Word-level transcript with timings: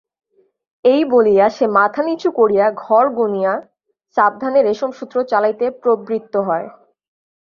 এই 0.85 1.01
বলিয়া 1.05 1.45
সে 1.49 1.65
মাথা 1.77 2.01
নিচু 2.07 2.29
করিয়া 2.39 2.65
ঘর 2.83 3.05
গণিয়া 3.17 3.53
সাবধানে 4.17 4.59
রেশমসূত্র 4.61 5.15
চালাইতে 5.31 5.65
প্রবৃত্ত 5.81 6.33
হয়। 6.47 6.67